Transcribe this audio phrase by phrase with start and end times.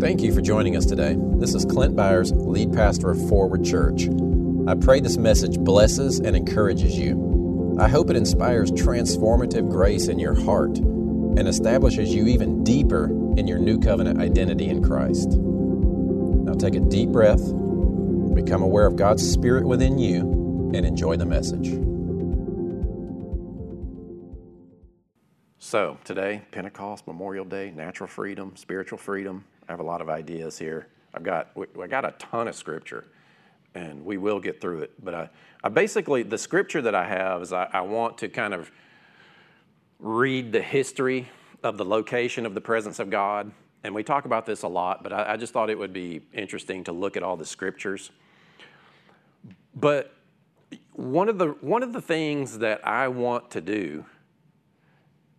[0.00, 1.16] Thank you for joining us today.
[1.18, 4.08] This is Clint Byars, lead pastor of Forward Church.
[4.68, 7.76] I pray this message blesses and encourages you.
[7.80, 13.06] I hope it inspires transformative grace in your heart and establishes you even deeper
[13.36, 15.30] in your new covenant identity in Christ.
[15.30, 17.42] Now take a deep breath,
[18.36, 20.20] become aware of God's Spirit within you,
[20.74, 21.70] and enjoy the message.
[25.58, 29.44] So, today, Pentecost, Memorial Day, natural freedom, spiritual freedom.
[29.68, 30.88] I have a lot of ideas here.
[31.12, 33.04] I've got, I got a ton of scripture,
[33.74, 34.92] and we will get through it.
[35.04, 35.30] But I,
[35.62, 38.70] I basically, the scripture that I have is I, I want to kind of
[39.98, 41.28] read the history
[41.62, 43.50] of the location of the presence of God.
[43.84, 46.22] And we talk about this a lot, but I, I just thought it would be
[46.32, 48.10] interesting to look at all the scriptures.
[49.74, 50.14] But
[50.92, 54.04] one of the, one of the things that I want to do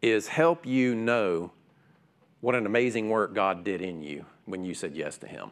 [0.02, 1.52] is help you know
[2.42, 5.52] what an amazing work God did in you when you said yes to Him.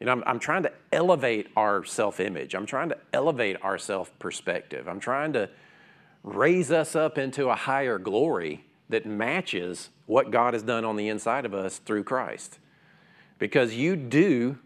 [0.00, 3.78] You know, I'm, I'm trying to elevate our self image, I'm trying to elevate our
[3.78, 5.48] self perspective, I'm trying to
[6.22, 11.08] raise us up into a higher glory that matches what God has done on the
[11.08, 12.58] inside of us through Christ.
[13.38, 14.58] Because you do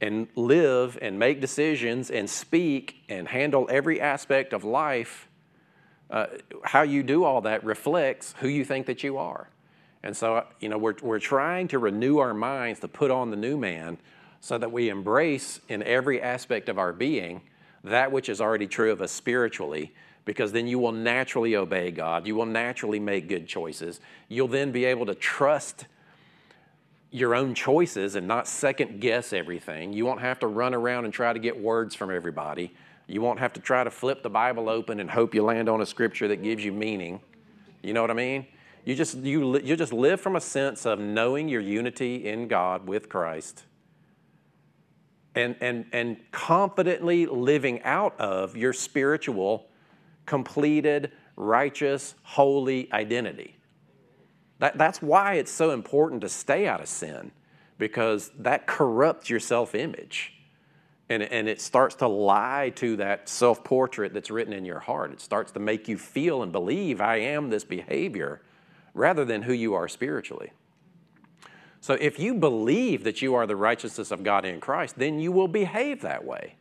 [0.00, 5.28] and live and make decisions and speak and handle every aspect of life
[6.10, 6.26] uh,
[6.62, 9.48] how you do all that reflects who you think that you are.
[10.04, 13.36] And so, you know, we're, we're trying to renew our minds to put on the
[13.36, 13.98] new man
[14.40, 17.40] so that we embrace in every aspect of our being
[17.82, 19.92] that which is already true of us spiritually,
[20.24, 22.26] because then you will naturally obey God.
[22.26, 24.00] You will naturally make good choices.
[24.28, 25.86] You'll then be able to trust
[27.10, 29.92] your own choices and not second guess everything.
[29.92, 32.72] You won't have to run around and try to get words from everybody
[33.06, 35.80] you won't have to try to flip the Bible open and hope you land on
[35.80, 37.20] a scripture that gives you meaning.
[37.82, 38.46] You know what I mean?
[38.84, 42.86] You just, you, you just live from a sense of knowing your unity in God
[42.86, 43.64] with Christ
[45.34, 49.68] and, and, and confidently living out of your spiritual,
[50.26, 53.56] completed, righteous, holy identity.
[54.58, 57.32] That, that's why it's so important to stay out of sin
[57.78, 60.32] because that corrupts your self image.
[61.10, 65.12] And, and it starts to lie to that self portrait that's written in your heart.
[65.12, 68.40] It starts to make you feel and believe, I am this behavior,
[68.94, 70.52] rather than who you are spiritually.
[71.80, 75.30] So if you believe that you are the righteousness of God in Christ, then you
[75.30, 76.54] will behave that way.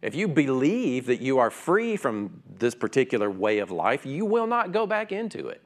[0.00, 4.46] If you believe that you are free from this particular way of life, you will
[4.46, 5.60] not go back into it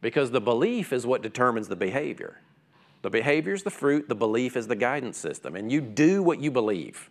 [0.00, 2.40] because the belief is what determines the behavior.
[3.02, 6.40] The behavior is the fruit, the belief is the guidance system, and you do what
[6.40, 7.10] you believe.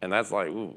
[0.00, 0.76] And that's like, ooh.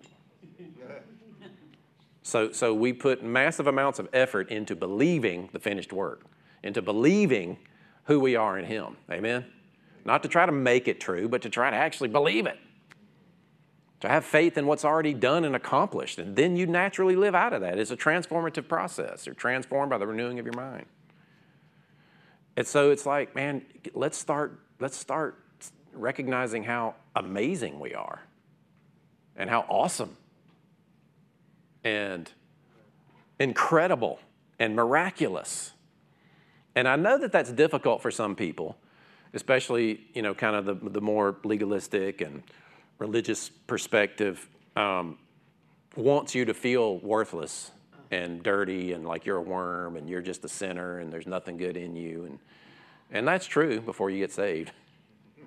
[2.23, 6.23] So, so we put massive amounts of effort into believing the finished work,
[6.63, 7.57] into believing
[8.05, 8.95] who we are in Him.
[9.11, 9.45] Amen?
[10.05, 12.57] Not to try to make it true, but to try to actually believe it.
[13.99, 16.17] To have faith in what's already done and accomplished.
[16.17, 17.77] And then you naturally live out of that.
[17.77, 19.25] It's a transformative process.
[19.25, 20.85] You're transformed by the renewing of your mind.
[22.55, 25.39] And so it's like, man, let's start, let's start
[25.93, 28.21] recognizing how amazing we are
[29.35, 30.17] and how awesome
[31.83, 32.31] and
[33.39, 34.19] incredible
[34.59, 35.71] and miraculous.
[36.75, 38.77] And I know that that's difficult for some people,
[39.33, 42.43] especially, you know, kind of the, the more legalistic and
[42.99, 45.17] religious perspective um,
[45.95, 47.71] wants you to feel worthless
[48.11, 51.57] and dirty and like you're a worm and you're just a sinner and there's nothing
[51.57, 52.25] good in you.
[52.25, 52.39] And,
[53.11, 54.71] and that's true before you get saved.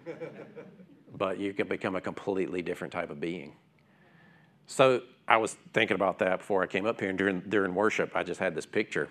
[1.17, 3.55] but you can become a completely different type of being.
[4.66, 8.12] So I was thinking about that before I came up here, and during, during worship,
[8.15, 9.09] I just had this picture.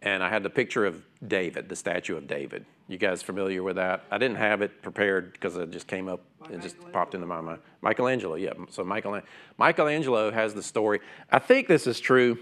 [0.00, 2.64] And I had the picture of David, the statue of David.
[2.86, 4.04] You guys familiar with that?
[4.10, 6.20] I didn't have it prepared because it just came up,
[6.50, 7.58] it just popped into my mind.
[7.82, 8.52] Michelangelo, yeah.
[8.70, 9.20] So Michael,
[9.58, 11.00] Michelangelo has the story.
[11.30, 12.38] I think this is true,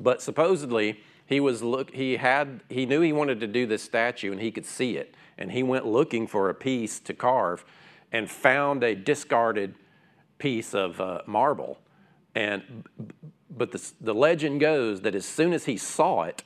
[0.00, 4.32] but supposedly he was look he had he knew he wanted to do this statue
[4.32, 7.64] and he could see it, and he went looking for a piece to carve,
[8.12, 9.74] and found a discarded
[10.38, 11.78] piece of uh, marble.
[12.34, 12.84] And,
[13.50, 16.42] but the, the legend goes that as soon as he saw it,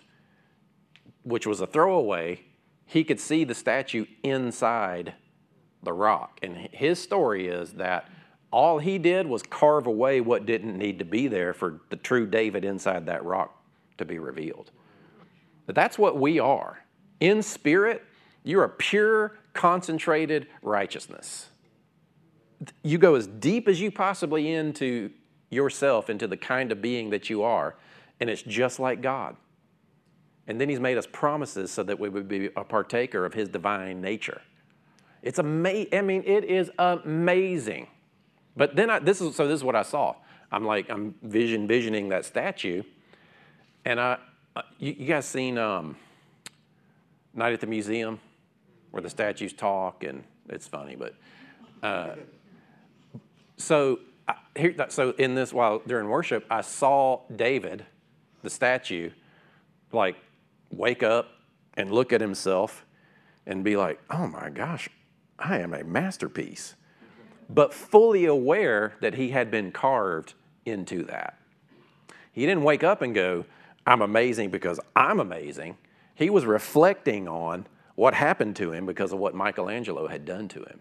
[1.22, 2.40] which was a throwaway,
[2.86, 5.14] he could see the statue inside
[5.82, 6.38] the rock.
[6.42, 8.08] And his story is that
[8.50, 12.26] all he did was carve away what didn't need to be there for the true
[12.26, 13.62] David inside that rock
[13.98, 14.70] to be revealed.
[15.66, 16.84] But that's what we are.
[17.20, 18.04] In spirit,
[18.42, 21.48] you're a pure, concentrated righteousness
[22.82, 25.10] you go as deep as you possibly into
[25.50, 27.76] yourself, into the kind of being that you are,
[28.20, 29.36] and it's just like God.
[30.46, 33.48] and then He's made us promises so that we would be a partaker of His
[33.48, 34.42] divine nature.
[35.22, 35.94] It's amazing.
[35.94, 37.86] I mean, it is amazing.
[38.56, 39.46] But then I, this is so.
[39.46, 40.14] This is what I saw.
[40.50, 42.82] I'm like I'm vision visioning that statue,
[43.84, 44.18] and I,
[44.56, 45.96] uh, you, you guys seen um,
[47.34, 48.20] Night at the Museum,
[48.90, 51.14] where the statues talk and it's funny, but
[51.82, 52.16] uh,
[53.62, 54.00] so
[54.56, 57.84] here, so in this while during worship, I saw David,
[58.42, 59.10] the statue,
[59.92, 60.16] like
[60.70, 61.28] wake up
[61.74, 62.84] and look at himself
[63.46, 64.88] and be like, "Oh my gosh,
[65.38, 66.74] I am a masterpiece,"
[67.48, 71.38] but fully aware that he had been carved into that.
[72.32, 73.44] He didn't wake up and go,
[73.86, 75.78] "I'm amazing because I'm amazing."
[76.14, 80.60] He was reflecting on what happened to him because of what Michelangelo had done to
[80.60, 80.80] him.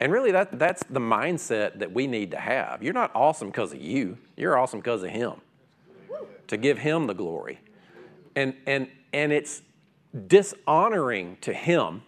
[0.00, 2.82] And really, that, that's the mindset that we need to have.
[2.82, 5.34] You're not awesome because of you, you're awesome because of Him,
[6.48, 7.60] to give Him the glory.
[8.34, 9.62] And, and, and it's
[10.26, 12.02] dishonoring to Him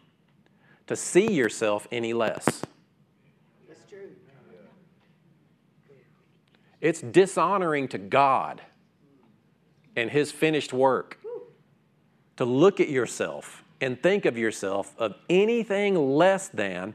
[0.87, 2.63] to see yourself any less.
[3.67, 4.11] That's true.
[6.81, 8.61] It's dishonoring to God
[9.97, 11.19] and His finished work
[12.37, 16.95] to look at yourself and think of yourself of anything less than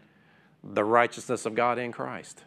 [0.63, 2.43] the righteousness of God in Christ.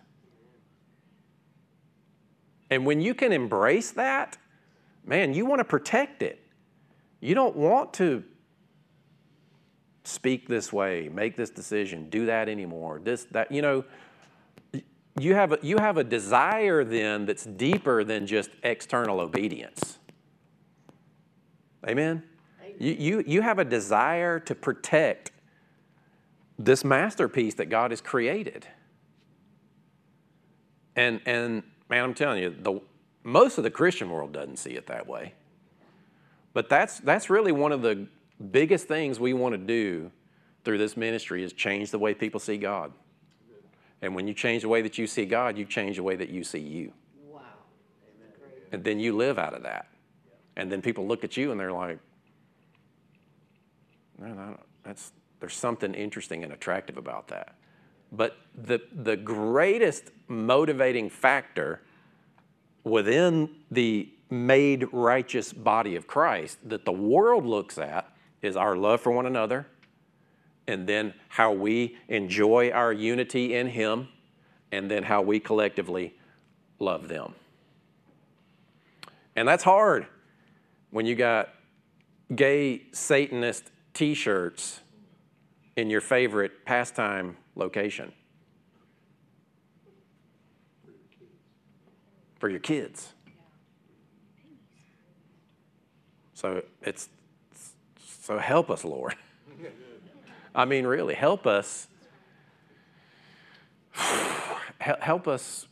[2.70, 4.38] And when you can embrace that,
[5.04, 6.40] man, you want to protect it.
[7.20, 8.24] You don't want to
[10.04, 13.00] speak this way, make this decision, do that anymore.
[13.02, 13.84] This, that, you know,
[15.18, 19.98] you have a, you have a desire then that's deeper than just external obedience.
[21.88, 22.22] Amen?
[22.78, 25.30] You, you, you have a desire to protect
[26.58, 28.66] this masterpiece that God has created.
[30.94, 32.80] And, and man, I'm telling you, the,
[33.22, 35.34] most of the Christian world doesn't see it that way.
[36.54, 38.06] But that's, that's really one of the
[38.50, 40.10] biggest things we want to do
[40.64, 42.92] through this ministry is change the way people see God.
[44.02, 46.28] And when you change the way that you see God, you change the way that
[46.28, 46.92] you see you.
[47.28, 47.40] Wow.
[48.72, 49.88] And then you live out of that.
[50.56, 51.98] And then people look at you and they're like,
[54.18, 57.54] no, that's, there's something interesting and attractive about that.
[58.12, 61.82] But the, the greatest motivating factor
[62.84, 68.12] within the made righteous body of Christ that the world looks at
[68.42, 69.66] is our love for one another,
[70.66, 74.08] and then how we enjoy our unity in Him,
[74.72, 76.14] and then how we collectively
[76.78, 77.34] love them.
[79.36, 80.06] And that's hard
[80.90, 81.50] when you got
[82.34, 84.80] gay Satanist t shirts
[85.76, 88.12] in your favorite pastime location
[92.38, 93.12] for your kids.
[96.34, 97.08] So it's
[98.22, 99.14] so help us, Lord.
[100.54, 101.88] I mean, really, help us.
[104.78, 105.66] Help us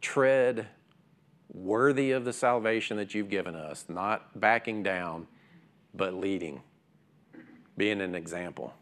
[0.00, 0.68] tread
[1.52, 5.26] worthy of the salvation that you've given us, not backing down,
[5.94, 6.62] but leading,
[7.76, 8.74] being an example.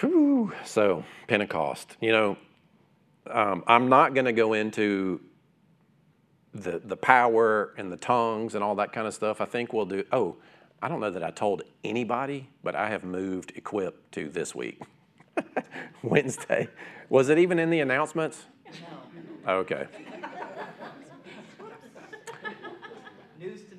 [0.00, 0.52] Whew.
[0.64, 1.96] So, Pentecost.
[2.00, 2.36] You know,
[3.30, 5.20] um, I'm not going to go into
[6.54, 9.40] the, the power and the tongues and all that kind of stuff.
[9.40, 10.04] I think we'll do.
[10.10, 10.36] Oh,
[10.82, 14.80] I don't know that I told anybody, but I have moved Equip to this week,
[16.02, 16.68] Wednesday.
[17.10, 18.44] Was it even in the announcements?
[19.46, 19.52] No.
[19.58, 19.86] Okay.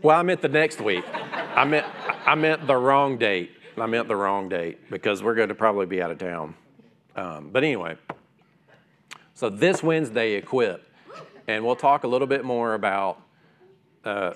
[0.01, 1.03] Well, I meant the next week.
[1.13, 1.85] I meant
[2.25, 3.51] I meant the wrong date.
[3.77, 6.55] I meant the wrong date because we're going to probably be out of town.
[7.15, 7.97] Um, but anyway,
[9.33, 10.87] so this Wednesday, equip,
[11.47, 13.21] and we'll talk a little bit more about
[14.05, 14.33] uh,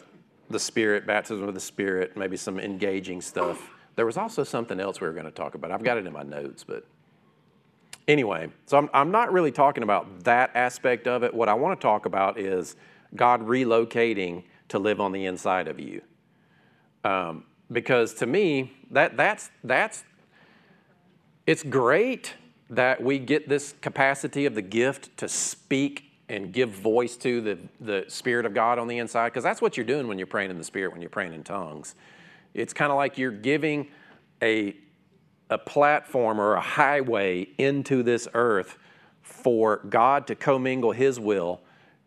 [0.49, 3.69] the Spirit, baptism of the Spirit, maybe some engaging stuff.
[3.95, 5.71] There was also something else we were going to talk about.
[5.71, 6.85] I've got it in my notes, but
[8.07, 11.33] Anyway, so I'm, I'm not really talking about that aspect of it.
[11.33, 12.75] What I want to talk about is
[13.15, 16.01] God relocating to live on the inside of you.
[17.03, 20.03] Um, because to me, that, that's, that's,
[21.45, 22.33] it's great
[22.69, 27.57] that we get this capacity of the gift to speak and give voice to the,
[27.79, 30.49] the Spirit of God on the inside, because that's what you're doing when you're praying
[30.49, 31.93] in the Spirit, when you're praying in tongues.
[32.55, 33.89] It's kind of like you're giving
[34.41, 34.75] a
[35.49, 38.77] a platform or a highway into this earth
[39.21, 41.61] for God to commingle His will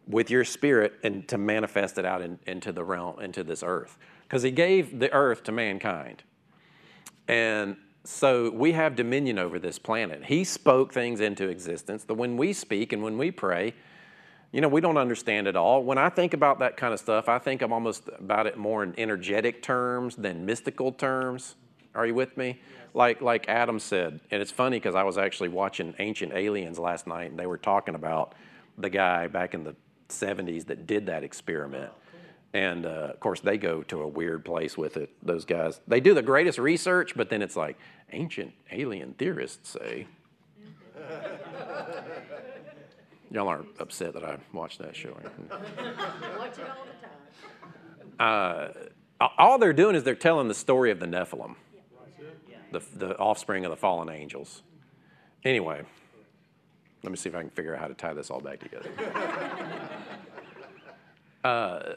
[0.09, 3.99] with your spirit and to manifest it out in, into the realm, into this earth.
[4.23, 6.23] Because He gave the earth to mankind.
[7.29, 10.25] And so we have dominion over this planet.
[10.25, 13.75] He spoke things into existence that when we speak and when we pray,
[14.50, 15.85] You know, we don't understand it all.
[15.85, 18.83] When I think about that kind of stuff, I think I'm almost about it more
[18.83, 21.55] in energetic terms than mystical terms.
[21.95, 22.61] Are you with me?
[22.95, 27.07] Like like Adam said, and it's funny because I was actually watching Ancient Aliens last
[27.07, 28.35] night, and they were talking about
[28.79, 29.77] the guy back in the
[30.09, 31.91] 70s that did that experiment.
[32.55, 35.11] And uh, of course, they go to a weird place with it.
[35.23, 37.77] Those guys, they do the greatest research, but then it's like
[38.12, 40.07] ancient alien theorists say.
[43.31, 45.11] Y'all aren't upset that I watched that show.
[45.11, 46.93] Watch it all the
[48.19, 48.19] time.
[48.19, 48.69] Uh,
[49.37, 51.57] all they're doing is they're telling the story of the Nephilim,
[52.73, 54.62] the, the offspring of the fallen angels.
[55.45, 55.83] Anyway,
[57.03, 58.88] let me see if I can figure out how to tie this all back together.
[61.45, 61.95] uh,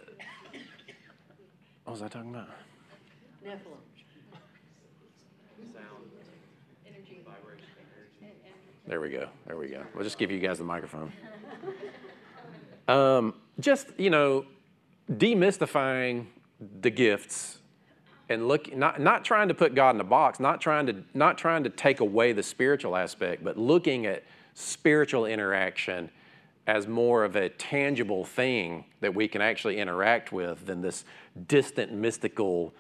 [1.84, 2.50] what was I talking about?
[3.46, 3.78] Nephilim.
[8.88, 9.30] There we go.
[9.48, 9.84] There we go.
[9.94, 11.14] We'll just give you guys the microphone.
[12.88, 14.46] Um, just, you know,
[15.10, 16.26] demystifying
[16.82, 17.60] the gifts
[18.28, 21.38] and look not, not trying to put God in a box, not trying to not
[21.38, 24.24] trying to take away the spiritual aspect, but looking at
[24.56, 26.10] spiritual interaction
[26.68, 31.04] as more of a tangible thing that we can actually interact with than this
[31.48, 32.74] distant mystical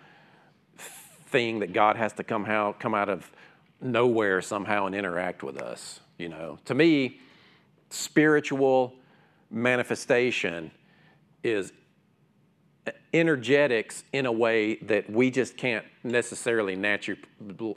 [0.78, 3.32] thing that God has to come out come out of
[3.82, 6.00] nowhere somehow and interact with us.
[6.18, 7.20] You know, to me,
[7.90, 8.94] spiritual
[9.50, 10.72] manifestation
[11.44, 11.74] is
[13.14, 17.18] energetics in a way that we just can't necessarily natu-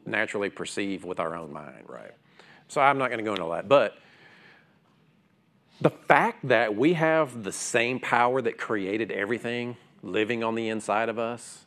[0.07, 2.13] naturally perceive with our own mind, right?
[2.69, 3.99] So I'm not going to go into that, but
[5.81, 11.09] the fact that we have the same power that created everything living on the inside
[11.09, 11.65] of us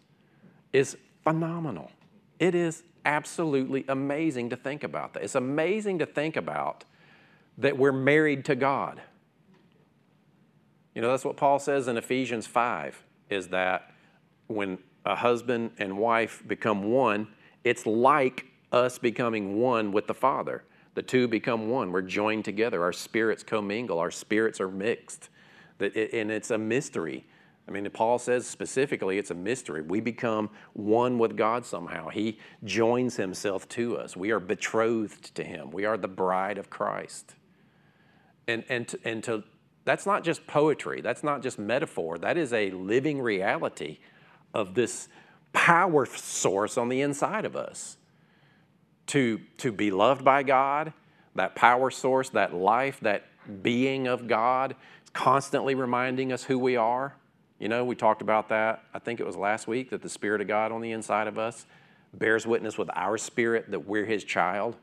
[0.74, 1.92] is phenomenal.
[2.40, 5.24] It is absolutely amazing to think about that.
[5.24, 6.84] It's amazing to think about
[7.58, 9.02] that we're married to God.
[10.94, 13.92] You know, that's what Paul says in Ephesians 5 is that
[14.48, 17.28] when a husband and wife become one,
[17.64, 20.64] it's like us becoming one with the Father.
[20.98, 21.92] The two become one.
[21.92, 22.82] We're joined together.
[22.82, 24.00] Our spirits commingle.
[24.00, 25.30] Our spirits are mixed.
[25.80, 27.27] And it's a mystery.
[27.68, 29.84] I mean, Paul says specifically it's a mystery.
[29.84, 32.10] We become one with God somehow.
[32.10, 34.18] He joins himself to us.
[34.18, 35.70] We are betrothed to him.
[35.70, 37.36] We are the bride of Christ.
[38.48, 39.44] And, and, to, and to,
[39.86, 44.00] that's not just poetry, that's not just metaphor, that is a living reality
[44.51, 45.10] of this
[45.54, 47.97] power source on the inside of us.
[49.08, 50.92] To, to be loved by God,
[51.36, 53.26] that power source, that life, that
[53.64, 54.76] being of God,
[55.14, 57.16] constantly reminding us who we are.
[57.60, 60.42] You know, we talked about that, I think it was last week, that the Spirit
[60.42, 61.66] of God on the inside of us
[62.14, 64.76] bears witness with our spirit that we're His child.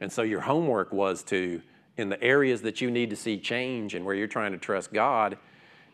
[0.00, 1.62] And so your homework was to,
[1.96, 4.92] in the areas that you need to see change and where you're trying to trust
[4.92, 5.38] God,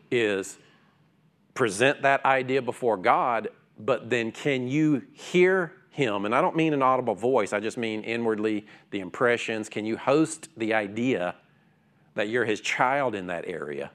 [0.09, 0.57] is
[1.53, 6.25] present that idea before God, but then can you hear Him?
[6.25, 9.69] And I don't mean an audible voice, I just mean inwardly the impressions.
[9.69, 11.35] Can you host the idea
[12.15, 13.91] that you're His child in that area?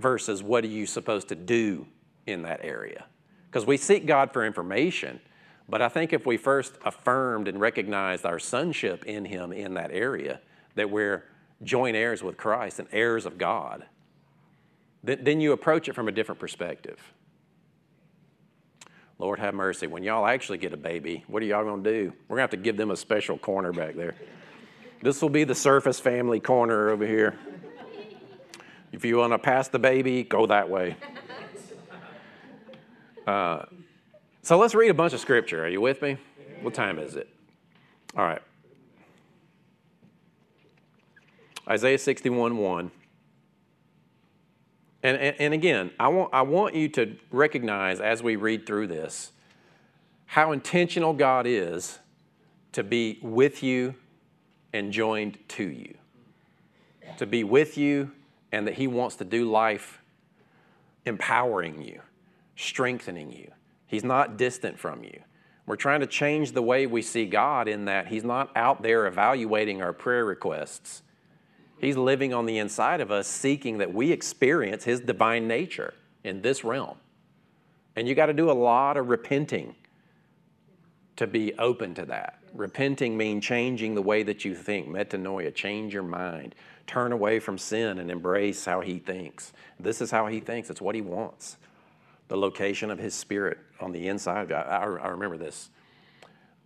[0.00, 1.86] versus what are you supposed to do
[2.26, 3.04] in that area?
[3.48, 5.20] Because we seek God for information,
[5.68, 9.90] but I think if we first affirmed and recognized our sonship in Him in that
[9.92, 10.40] area,
[10.74, 11.24] that we're
[11.62, 13.84] joint heirs with Christ and heirs of God,
[15.02, 16.98] then you approach it from a different perspective.
[19.20, 19.86] Lord have mercy.
[19.86, 22.12] When y'all actually get a baby, what are y'all going to do?
[22.26, 24.14] We're going to have to give them a special corner back there.
[25.02, 27.38] This will be the surface family corner over here.
[28.92, 30.96] If you want to pass the baby, go that way.
[33.26, 33.66] Uh,
[34.40, 35.62] so let's read a bunch of scripture.
[35.64, 36.16] Are you with me?
[36.62, 37.28] What time is it?
[38.16, 38.40] All right.
[41.68, 42.90] Isaiah 61 1.
[45.02, 48.88] And, and, and, again, I want, I want you to recognize as we read through
[48.88, 49.32] this
[50.26, 51.98] how intentional God is
[52.72, 53.94] to be with you
[54.72, 55.94] and joined to you.
[57.18, 58.12] To be with you
[58.52, 60.00] and that He wants to do life
[61.06, 62.00] empowering you,
[62.56, 63.50] strengthening you.
[63.86, 65.20] He's not distant from you.
[65.66, 69.06] We're trying to change the way we see God in that He's not out there
[69.06, 71.02] evaluating our prayer requests.
[71.80, 76.42] He's living on the inside of us, seeking that we experience His divine nature in
[76.42, 76.98] this realm.
[77.96, 79.74] And you got to do a lot of repenting
[81.16, 82.38] to be open to that.
[82.54, 86.54] Repenting means changing the way that you think, metanoia, change your mind,
[86.86, 89.52] turn away from sin and embrace how he thinks.
[89.78, 91.56] This is how he thinks, it's what he wants.
[92.28, 94.52] The location of his spirit on the inside.
[94.52, 95.70] I, I, I remember this.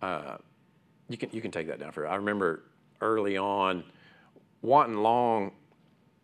[0.01, 0.37] Uh,
[1.09, 2.63] you, can, you can take that down for I remember
[3.01, 3.83] early on
[4.65, 5.51] wanting long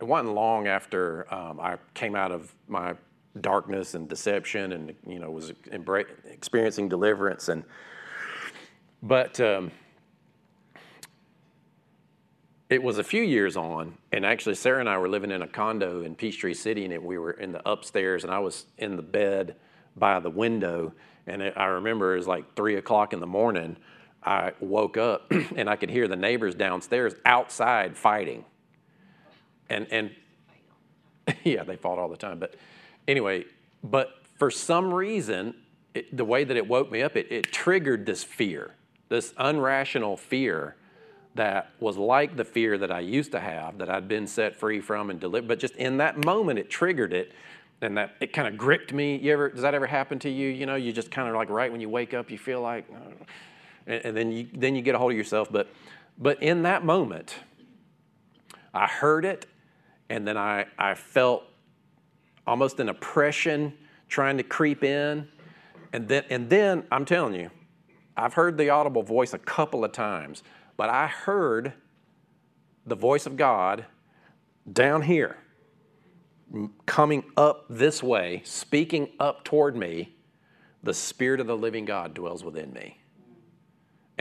[0.02, 2.96] it wasn't long after um, I came out of my
[3.40, 7.50] darkness and deception, and you know was embra- experiencing deliverance.
[7.50, 7.64] And
[9.04, 9.72] but um,
[12.68, 15.48] it was a few years on, and actually Sarah and I were living in a
[15.48, 19.04] condo in Peachtree City, and we were in the upstairs, and I was in the
[19.04, 19.56] bed
[19.96, 20.94] by the window,
[21.28, 23.78] and it, I remember it was like three o'clock in the morning.
[24.24, 28.46] I woke up and I could hear the neighbors downstairs outside fighting.
[29.70, 30.12] And and
[31.44, 32.40] yeah, they fought all the time.
[32.40, 32.56] But
[33.08, 33.46] anyway,
[33.84, 35.56] but for some reason,
[35.94, 38.76] it, the way that it woke me up, it, it triggered this fear,
[39.10, 40.76] this unrational fear
[41.36, 44.82] that was like the fear that I used to have, that I'd been set free
[44.82, 45.48] from and delivered.
[45.48, 47.32] But just in that moment, it triggered it,
[47.82, 49.18] and that it kind of gripped me.
[49.18, 50.50] You ever does that ever happen to you?
[50.50, 52.86] You know, you just kind of like right when you wake up, you feel like,
[52.94, 53.14] oh,
[53.88, 55.50] and, and then you then you get a hold of yourself.
[55.52, 55.68] But
[56.18, 57.36] but in that moment,
[58.74, 59.46] I heard it,
[60.10, 61.44] and then I I felt
[62.46, 63.74] almost an oppression
[64.10, 65.28] trying to creep in,
[65.94, 67.50] and then and then I'm telling you,
[68.18, 70.44] I've heard the audible voice a couple of times
[70.82, 71.74] but I heard
[72.88, 73.86] the voice of God
[74.74, 75.38] down here,
[76.88, 80.16] coming up this way, speaking up toward me.
[80.82, 82.98] The Spirit of the living God dwells within me.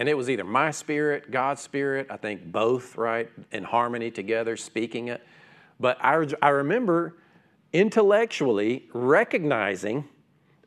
[0.00, 4.56] And it was either my spirit, God's spirit, I think both, right, in harmony together,
[4.56, 5.22] speaking it.
[5.78, 7.18] But I, I remember
[7.74, 10.08] intellectually recognizing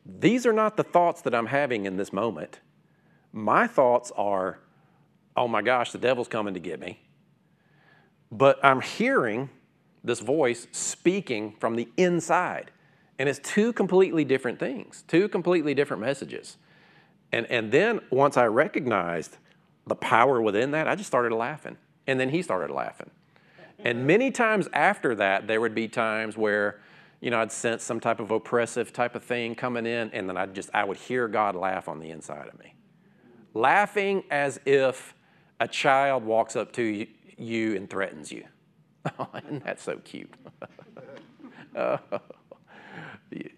[0.06, 2.60] these are not the thoughts that I'm having in this moment.
[3.32, 4.60] My thoughts are,
[5.36, 7.00] oh my gosh, the devil's coming to get me.
[8.30, 9.50] But I'm hearing
[10.04, 12.70] this voice speaking from the inside.
[13.18, 16.56] And it's two completely different things, two completely different messages.
[17.34, 19.38] And, and then once I recognized
[19.88, 21.76] the power within that, I just started laughing.
[22.06, 23.10] And then he started laughing.
[23.80, 26.80] And many times after that, there would be times where,
[27.20, 30.36] you know, I'd sense some type of oppressive type of thing coming in, and then
[30.36, 32.76] I'd just, I would hear God laugh on the inside of me.
[33.52, 35.12] Laughing as if
[35.58, 37.04] a child walks up to
[37.36, 38.44] you and threatens you.
[39.18, 40.32] Oh, isn't that so cute?
[41.76, 41.98] uh,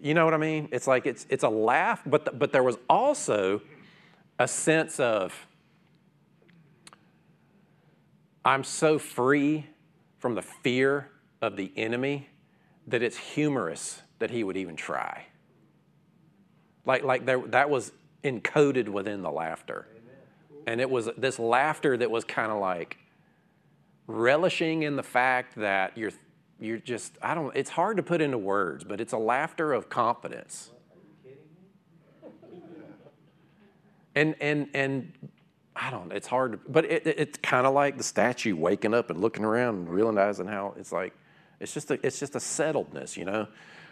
[0.01, 0.67] you know what I mean?
[0.73, 3.61] It's like it's, it's a laugh, but, the, but there was also
[4.39, 5.47] a sense of,
[8.45, 9.65] I'm so free
[10.19, 11.09] from the fear
[11.41, 12.29] of the enemy
[12.87, 15.25] that it's humorous that he would even try.
[16.85, 17.91] Like, like there, that was
[18.23, 19.87] encoded within the laughter.
[20.65, 22.97] And it was this laughter that was kind of like
[24.07, 26.11] relishing in the fact that you're,
[26.59, 29.89] you're just, I don't, it's hard to put into words, but it's a laughter of
[29.89, 30.71] confidence.
[34.17, 35.13] And, and, and
[35.75, 39.11] I don't, it's hard, to, but it, it's kind of like the statue waking up
[39.11, 41.13] and looking around and realizing how it's like,
[41.59, 43.47] it's just a, it's just a settledness, you know?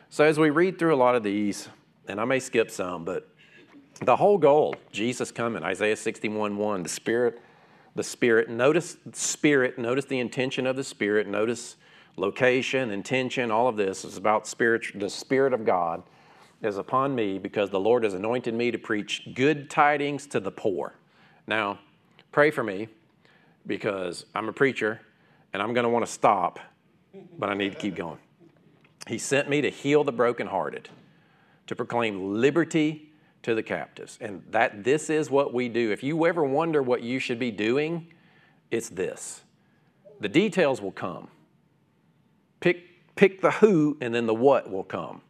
[0.10, 1.70] So as we read through a lot of these,
[2.08, 3.30] and I may skip some, but
[4.02, 7.40] the whole goal, Jesus coming, Isaiah 61 1, the Spirit,
[7.94, 11.76] the Spirit, notice Spirit, notice the intention of the Spirit, notice
[12.18, 16.02] location, intention, all of this is about spirit, the Spirit of God
[16.62, 20.52] is upon me because the Lord has anointed me to preach good tidings to the
[20.52, 20.94] poor.
[21.48, 21.80] Now,
[22.32, 22.88] pray for me
[23.68, 25.02] because I'm a preacher
[25.54, 26.60] and I'm going to want to stop,
[27.38, 28.18] but I need to keep going.
[29.08, 30.90] He sent me to heal the brokenhearted,
[31.68, 33.12] to proclaim liberty
[33.44, 34.18] to the captives.
[34.20, 35.92] And that this is what we do.
[35.92, 38.08] If you ever wonder what you should be doing,
[38.72, 39.44] it's this.
[40.20, 41.28] The details will come.
[42.60, 45.22] Pick, pick the who, and then the what will come.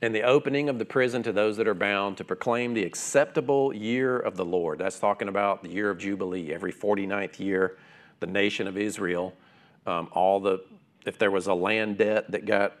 [0.00, 3.74] And the opening of the prison to those that are bound to proclaim the acceptable
[3.74, 4.78] year of the Lord.
[4.78, 7.78] That's talking about the year of Jubilee, every 49th year,
[8.20, 9.34] the nation of Israel,
[9.86, 10.64] um, all the,
[11.04, 12.76] if there was a land debt that got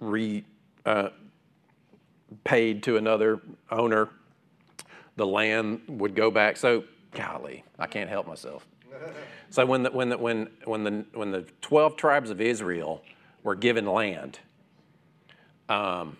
[0.00, 0.44] re,
[0.84, 1.10] uh,
[2.44, 4.08] paid to another owner,
[5.16, 6.56] the land would go back.
[6.56, 8.66] So, golly, I can't help myself.
[9.50, 13.02] So when the, when the, when when the when the twelve tribes of Israel
[13.42, 14.38] were given land,
[15.68, 16.16] um,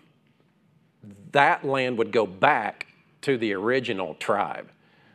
[1.31, 2.87] that land would go back
[3.21, 4.69] to the original tribe.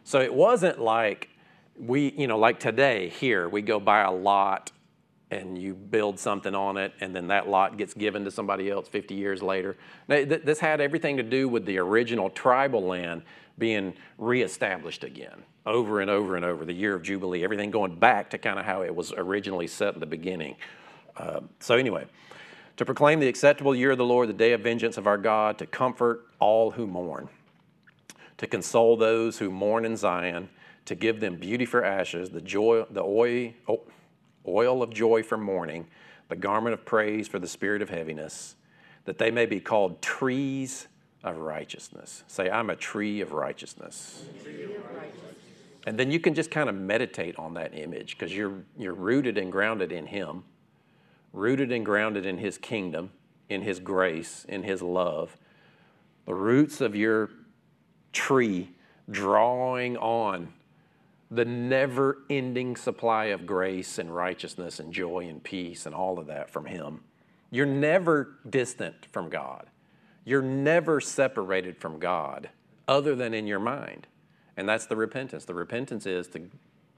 [0.05, 1.29] So it wasn't like
[1.79, 4.73] we, you know, like today here, we go buy a lot
[5.31, 8.89] and you build something on it, and then that lot gets given to somebody else
[8.89, 9.77] 50 years later.
[10.09, 13.23] Now, th- this had everything to do with the original tribal land
[13.59, 18.31] being reestablished again over and over and over, the year of Jubilee, everything going back
[18.31, 20.57] to kind of how it was originally set in the beginning.
[21.15, 22.07] Uh, so, anyway,
[22.79, 25.59] to proclaim the acceptable year of the Lord, the day of vengeance of our God,
[25.59, 27.29] to comfort all who mourn,
[28.39, 30.49] to console those who mourn in Zion,
[30.85, 33.81] to give them beauty for ashes, the joy, the oil, oh,
[34.47, 35.89] oil of joy for mourning,
[36.29, 38.55] the garment of praise for the spirit of heaviness,
[39.07, 40.87] that they may be called trees
[41.25, 42.23] of righteousness.
[42.29, 44.23] Say, I'm a tree of righteousness.
[45.85, 49.37] And then you can just kind of meditate on that image because you're, you're rooted
[49.37, 50.45] and grounded in Him,
[51.33, 53.11] rooted and grounded in His kingdom,
[53.49, 55.37] in His grace, in His love.
[56.27, 57.31] The roots of your
[58.13, 58.71] tree
[59.11, 60.53] drawing on
[61.31, 66.27] the never ending supply of grace and righteousness and joy and peace and all of
[66.27, 67.01] that from Him.
[67.51, 69.67] You're never distant from God.
[70.25, 72.51] You're never separated from God
[72.87, 74.07] other than in your mind.
[74.57, 75.45] And that's the repentance.
[75.45, 76.51] The repentance is to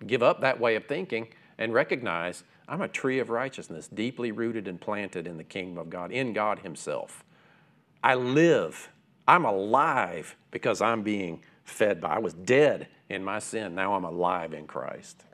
[0.07, 1.29] give up that way of thinking
[1.61, 5.90] and recognize I'm a tree of righteousness, deeply rooted and planted in the kingdom of
[5.90, 7.23] God, in God Himself.
[8.03, 8.88] I live,
[9.29, 12.16] I'm alive because I'm being fed by.
[12.16, 15.25] I was dead in my sin, now I'm alive in Christ.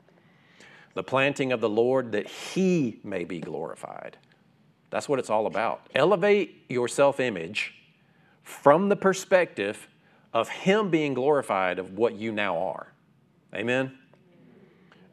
[0.95, 4.17] The planting of the Lord that He may be glorified.
[4.89, 5.87] That's what it's all about.
[5.95, 7.75] Elevate your self image
[8.43, 9.87] from the perspective
[10.33, 12.91] of Him being glorified of what you now are.
[13.53, 13.97] Amen?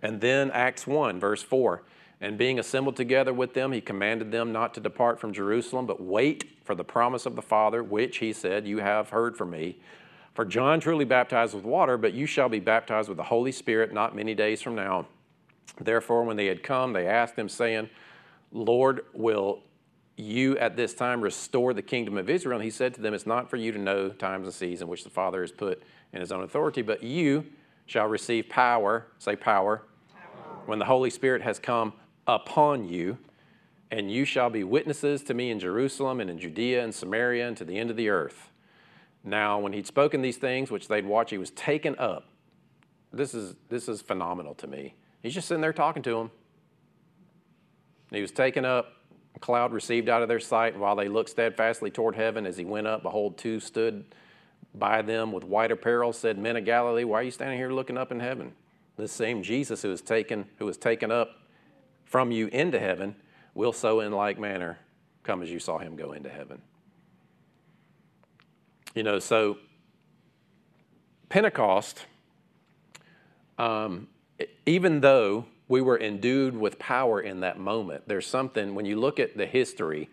[0.04, 1.82] And then Acts 1, verse 4
[2.20, 6.00] And being assembled together with them, He commanded them not to depart from Jerusalem, but
[6.00, 9.78] wait for the promise of the Father, which He said, You have heard from me.
[10.34, 13.94] For John truly baptized with water, but you shall be baptized with the Holy Spirit
[13.94, 15.06] not many days from now.
[15.80, 17.88] Therefore, when they had come, they asked him, saying,
[18.52, 19.62] Lord, will
[20.16, 22.58] you at this time restore the kingdom of Israel?
[22.58, 25.02] And he said to them, It's not for you to know times and seasons which
[25.02, 27.46] the Father has put in his own authority, but you
[27.86, 29.82] shall receive power, say power,
[30.66, 31.92] when the Holy Spirit has come
[32.26, 33.18] upon you,
[33.90, 37.56] and you shall be witnesses to me in Jerusalem and in Judea and Samaria and
[37.56, 38.50] to the end of the earth.
[39.22, 42.26] Now, when he'd spoken these things, which they'd watch, he was taken up.
[43.12, 44.94] This is, this is phenomenal to me.
[45.22, 46.30] He's just sitting there talking to them.
[48.10, 48.92] He was taken up
[49.34, 52.56] a cloud received out of their sight, and while they looked steadfastly toward heaven as
[52.56, 54.04] he went up, behold, two stood
[54.74, 57.96] by them with white apparel, said, Men of Galilee, why are you standing here looking
[57.96, 58.52] up in heaven?
[58.96, 61.30] This same Jesus who was taken, who was taken up
[62.04, 63.16] from you into heaven,
[63.54, 64.78] will so in like manner
[65.22, 66.60] come as you saw him go into heaven.
[68.94, 69.58] You know, so
[71.28, 72.06] Pentecost,
[73.58, 74.08] um,
[74.66, 78.04] even though we were endued with power in that moment.
[78.06, 80.10] There's something, when you look at the history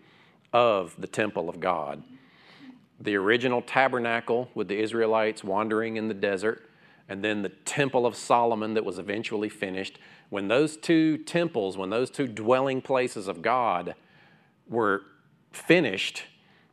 [0.52, 2.02] of the temple of God,
[3.00, 6.68] the original tabernacle with the Israelites wandering in the desert,
[7.08, 9.98] and then the temple of Solomon that was eventually finished.
[10.30, 13.94] When those two temples, when those two dwelling places of God
[14.68, 15.02] were
[15.52, 16.24] finished,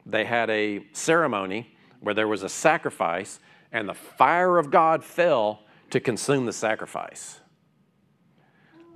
[0.06, 3.40] they had a ceremony where there was a sacrifice,
[3.72, 7.42] and the fire of God fell to consume the sacrifice.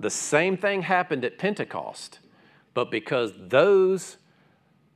[0.00, 2.20] The same thing happened at Pentecost,
[2.72, 4.16] but because those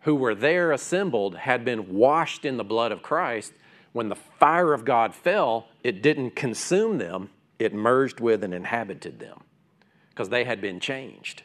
[0.01, 3.53] who were there assembled had been washed in the blood of Christ,
[3.92, 9.18] when the fire of God fell, it didn't consume them, it merged with and inhabited
[9.18, 9.40] them
[10.11, 11.42] because they had been changed.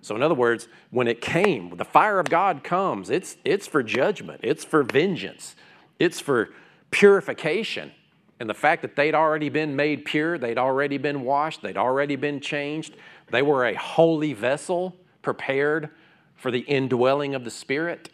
[0.00, 3.82] So, in other words, when it came, the fire of God comes, it's, it's for
[3.82, 5.54] judgment, it's for vengeance,
[5.98, 6.50] it's for
[6.90, 7.92] purification.
[8.40, 12.16] And the fact that they'd already been made pure, they'd already been washed, they'd already
[12.16, 12.96] been changed,
[13.30, 15.90] they were a holy vessel prepared
[16.34, 18.10] for the indwelling of the Spirit.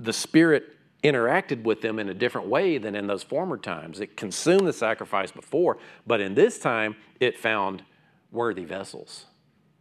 [0.00, 0.73] The Spirit
[1.04, 4.00] interacted with them in a different way than in those former times.
[4.00, 7.84] It consumed the sacrifice before, but in this time, it found
[8.32, 9.26] worthy vessels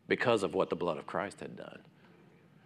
[0.08, 1.80] because of what the blood of Christ had done.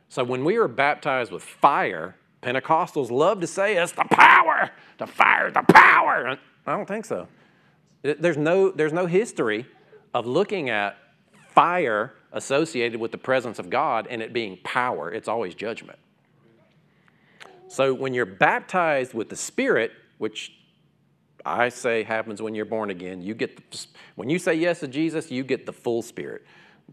[0.10, 5.08] So when we are baptized with fire, Pentecostals love to say it's the power, the
[5.08, 6.38] fire, the power.
[6.66, 7.28] I don't think so.
[8.02, 9.68] There's no, there's no history
[10.14, 10.98] of looking at
[11.54, 15.12] fire associated with the presence of God and it being power.
[15.12, 16.00] It's always judgment.
[17.68, 20.54] So when you're baptized with the Spirit, which
[21.46, 24.88] I say happens when you're born again, you get the, when you say yes to
[24.88, 26.46] Jesus, you get the full Spirit.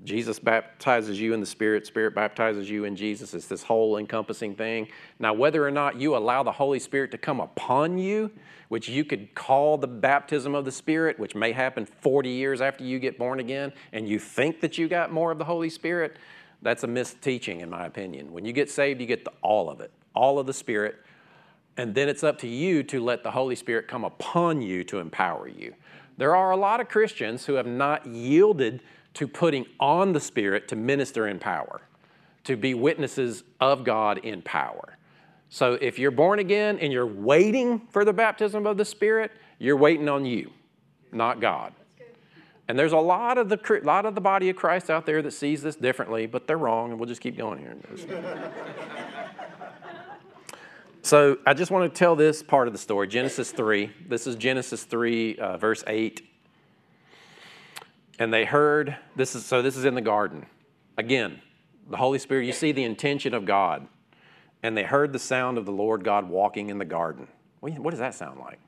[0.02, 3.32] Jesus baptizes you in the Spirit, Spirit baptizes you in Jesus.
[3.32, 4.88] It's this whole encompassing thing.
[5.20, 8.30] Now, whether or not you allow the Holy Spirit to come upon you,
[8.68, 12.82] which you could call the baptism of the Spirit, which may happen 40 years after
[12.82, 16.16] you get born again, and you think that you got more of the Holy Spirit,
[16.60, 18.32] that's a misteaching, in my opinion.
[18.32, 20.96] When you get saved, you get the, all of it, all of the Spirit,
[21.76, 24.98] and then it's up to you to let the Holy Spirit come upon you to
[24.98, 25.74] empower you.
[26.16, 28.82] There are a lot of Christians who have not yielded
[29.14, 31.82] to putting on the Spirit to minister in power,
[32.44, 34.96] to be witnesses of God in power.
[35.48, 39.76] So if you're born again and you're waiting for the baptism of the Spirit, you're
[39.76, 40.50] waiting on you,
[41.12, 41.72] not God.
[42.66, 45.32] And there's a lot of the lot of the body of Christ out there that
[45.32, 47.76] sees this differently, but they're wrong, and we'll just keep going here.
[51.04, 53.92] So I just want to tell this part of the story, Genesis three.
[54.08, 56.28] This is Genesis three, uh, verse eight.
[58.18, 59.62] And they heard this is so.
[59.62, 60.46] This is in the garden.
[60.96, 61.40] Again,
[61.90, 62.46] the Holy Spirit.
[62.46, 63.86] You see the intention of God.
[64.62, 67.28] And they heard the sound of the Lord God walking in the garden.
[67.60, 68.58] What does that sound like?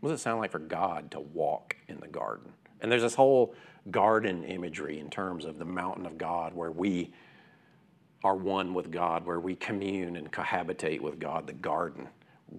[0.00, 2.52] What does it sound like for God to walk in the garden?
[2.80, 3.54] And there's this whole
[3.90, 7.12] garden imagery in terms of the mountain of God where we
[8.22, 12.08] are one with God, where we commune and cohabitate with God, the garden.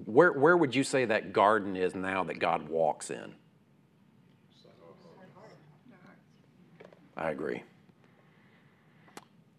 [0.06, 3.36] Where, where would you say that garden is now that God walks in?
[7.16, 7.64] I agree.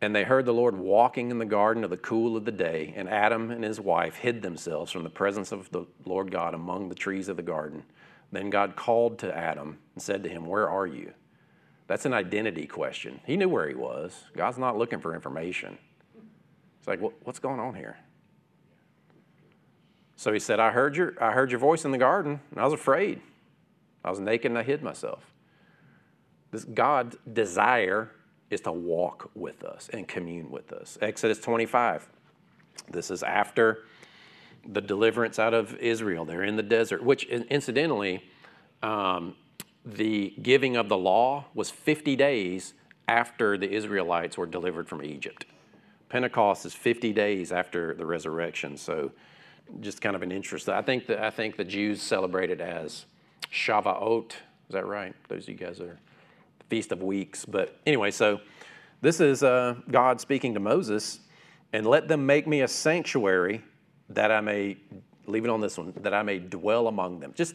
[0.00, 2.92] And they heard the Lord walking in the garden of the cool of the day,
[2.96, 6.88] and Adam and his wife hid themselves from the presence of the Lord God among
[6.88, 7.84] the trees of the garden.
[8.32, 11.12] Then God called to Adam and said to him, Where are you?
[11.86, 13.20] That's an identity question.
[13.26, 14.24] He knew where he was.
[14.36, 15.78] God's not looking for information.
[16.82, 17.96] It's like, What's going on here?
[20.16, 22.64] So he said, I heard, your, I heard your voice in the garden, and I
[22.64, 23.20] was afraid.
[24.04, 25.32] I was naked and I hid myself.
[26.50, 28.10] This God's desire
[28.50, 30.98] is to walk with us and commune with us.
[31.00, 32.08] Exodus 25.
[32.90, 33.84] This is after
[34.66, 36.24] the deliverance out of Israel.
[36.24, 38.24] They're in the desert, which incidentally,
[38.82, 39.36] um,
[39.84, 42.74] the giving of the law was 50 days
[43.06, 45.44] after the Israelites were delivered from Egypt.
[46.12, 48.76] Pentecost is 50 days after the resurrection.
[48.76, 49.12] So,
[49.80, 50.68] just kind of an interest.
[50.68, 53.06] I think that I think the Jews celebrated as
[53.50, 54.32] Shavuot.
[54.32, 55.14] Is that right?
[55.28, 55.98] Those of you guys are
[56.68, 57.46] Feast of Weeks.
[57.46, 58.40] But anyway, so
[59.00, 61.20] this is uh, God speaking to Moses,
[61.72, 63.62] and let them make me a sanctuary
[64.10, 64.76] that I may,
[65.26, 67.32] leave it on this one, that I may dwell among them.
[67.34, 67.54] Just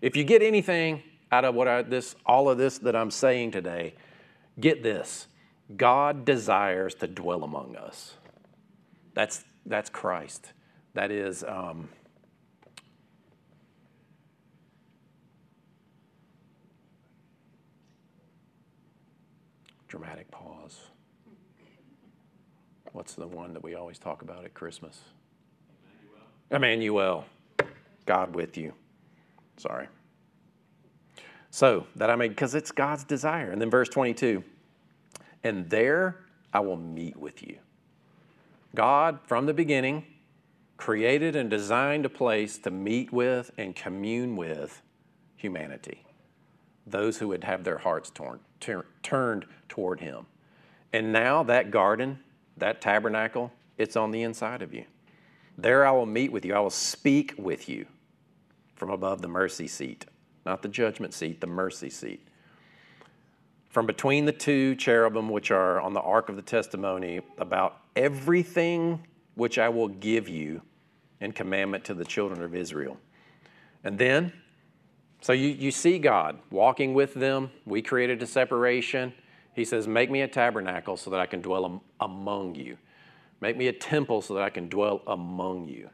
[0.00, 3.50] if you get anything out of what I, this, all of this that I'm saying
[3.50, 3.96] today,
[4.58, 5.26] get this.
[5.76, 8.14] God desires to dwell among us.
[9.14, 10.52] That's, that's Christ.
[10.94, 11.88] That is, um,
[19.88, 20.80] dramatic pause.
[22.92, 25.00] What's the one that we always talk about at Christmas?
[26.50, 27.24] Emmanuel.
[27.24, 27.24] Emmanuel.
[28.06, 28.72] God with you.
[29.56, 29.88] Sorry.
[31.50, 33.50] So that I may, because it's God's desire.
[33.50, 34.42] And then verse 22
[35.42, 37.58] and there I will meet with you.
[38.74, 40.04] God, from the beginning,
[40.76, 44.82] created and designed a place to meet with and commune with
[45.36, 46.04] humanity,
[46.86, 50.26] those who would have their hearts torn, ter- turned toward Him.
[50.92, 52.20] And now that garden,
[52.56, 54.84] that tabernacle, it's on the inside of you.
[55.56, 56.54] There I will meet with you.
[56.54, 57.86] I will speak with you
[58.76, 60.06] from above the mercy seat,
[60.46, 62.27] not the judgment seat, the mercy seat.
[63.68, 69.06] From between the two cherubim which are on the ark of the testimony, about everything
[69.34, 70.62] which I will give you
[71.20, 72.96] in commandment to the children of Israel.
[73.84, 74.32] And then,
[75.20, 77.50] so you, you see God walking with them.
[77.64, 79.12] We created a separation.
[79.54, 82.78] He says, Make me a tabernacle so that I can dwell am- among you.
[83.40, 85.90] Make me a temple so that I can dwell among you.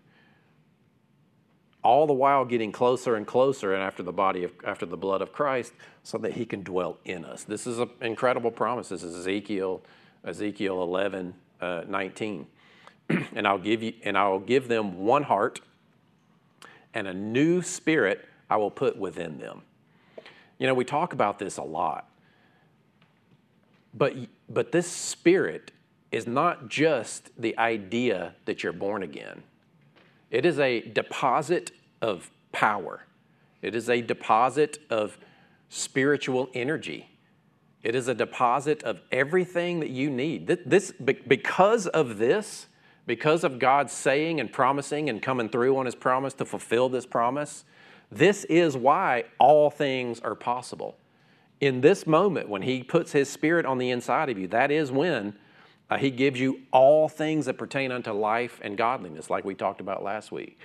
[1.85, 5.23] All the while getting closer and closer, and after the body of, after the blood
[5.23, 7.44] of Christ, so that He can dwell in us.
[7.44, 8.88] This is an incredible promise.
[8.88, 9.83] This is Ezekiel,
[10.25, 12.47] Ezekiel 11, uh, 19.
[13.35, 15.61] and I'll give you, and I will give them one heart,
[16.94, 19.62] and a new spirit I will put within them.
[20.59, 22.09] You know, we talk about this a lot.
[23.92, 24.16] But,
[24.49, 25.73] but this spirit
[26.11, 29.42] is not just the idea that you're born again,
[30.35, 31.70] it is a deposit
[32.03, 33.05] of power,
[33.62, 35.18] it is a deposit of
[35.68, 37.09] spiritual energy.
[37.83, 40.47] It is a deposit of everything that you need.
[40.47, 42.66] This, because of this,
[43.05, 47.05] because of God saying and promising and coming through on His promise to fulfill this
[47.05, 47.66] promise,
[48.11, 50.97] this is why all things are possible
[51.61, 54.90] in this moment, when He puts His Spirit on the inside of you, that is
[54.90, 55.35] when
[55.90, 59.81] uh, He gives you all things that pertain unto life and godliness, like we talked
[59.81, 60.59] about last week.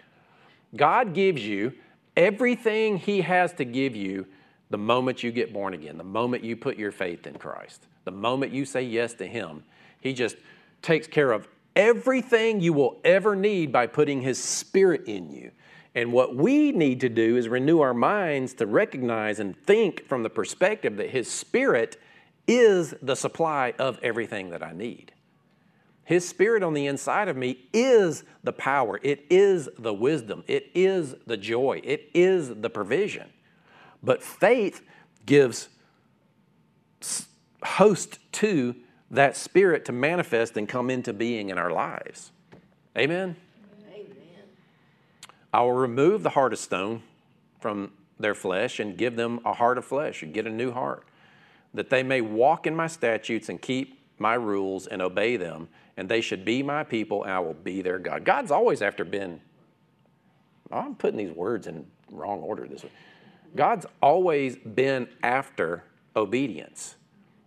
[0.75, 1.73] God gives you
[2.15, 4.27] everything He has to give you
[4.69, 8.11] the moment you get born again, the moment you put your faith in Christ, the
[8.11, 9.63] moment you say yes to Him.
[9.99, 10.37] He just
[10.81, 15.51] takes care of everything you will ever need by putting His Spirit in you.
[15.95, 20.23] And what we need to do is renew our minds to recognize and think from
[20.23, 21.99] the perspective that His Spirit
[22.49, 25.13] is the supply of everything that I need.
[26.03, 30.71] His Spirit on the inside of me is the power, it is the wisdom, it
[30.73, 33.29] is the joy, it is the provision.
[34.01, 34.81] But faith
[35.27, 35.69] gives
[37.63, 38.75] host to
[39.11, 42.31] that spirit to manifest and come into being in our lives.
[42.97, 43.35] Amen.
[43.91, 44.07] Amen.
[45.53, 47.03] I will remove the heart of stone
[47.59, 51.05] from their flesh and give them a heart of flesh and get a new heart,
[51.73, 56.09] that they may walk in my statutes and keep my rules and obey them, and
[56.09, 58.25] they should be my people, and I will be their God.
[58.25, 59.41] God's always after been,
[60.71, 62.91] oh, I'm putting these words in wrong order this way.
[63.55, 65.83] God's always been after
[66.15, 66.95] obedience,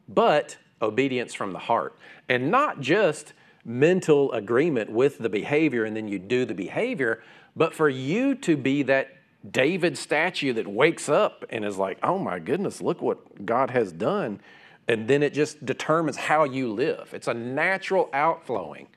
[0.08, 1.96] but obedience from the heart.
[2.28, 7.22] And not just mental agreement with the behavior and then you do the behavior,
[7.54, 9.16] but for you to be that
[9.48, 13.92] David statue that wakes up and is like, oh my goodness, look what God has
[13.92, 14.40] done.
[14.86, 17.10] And then it just determines how you live.
[17.12, 18.88] It's a natural outflowing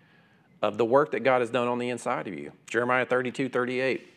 [0.62, 2.52] of the work that God has done on the inside of you.
[2.68, 4.08] Jeremiah 32 38.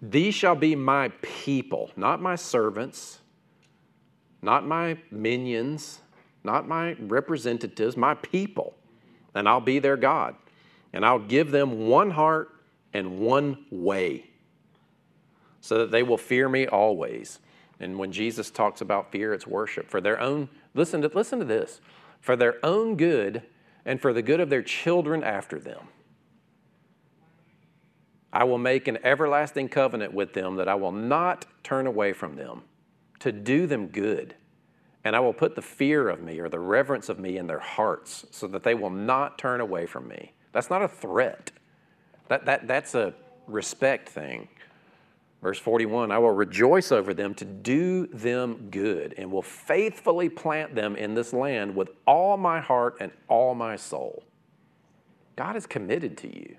[0.00, 3.18] These shall be my people, not my servants,
[4.42, 6.00] not my minions,
[6.44, 8.74] not my representatives, my people.
[9.34, 10.36] And I'll be their God.
[10.92, 12.50] And I'll give them one heart
[12.94, 14.27] and one way
[15.68, 17.40] so that they will fear me always.
[17.78, 21.44] And when Jesus talks about fear, it's worship for their own, listen to, listen to
[21.44, 21.82] this,
[22.22, 23.42] for their own good
[23.84, 25.88] and for the good of their children after them.
[28.32, 32.36] I will make an everlasting covenant with them that I will not turn away from
[32.36, 32.62] them
[33.18, 34.34] to do them good.
[35.04, 37.58] And I will put the fear of me or the reverence of me in their
[37.58, 40.32] hearts so that they will not turn away from me.
[40.52, 41.50] That's not a threat.
[42.28, 43.12] That, that, that's a
[43.46, 44.48] respect thing.
[45.42, 50.74] Verse 41 I will rejoice over them to do them good and will faithfully plant
[50.74, 54.24] them in this land with all my heart and all my soul.
[55.36, 56.56] God is committed to you.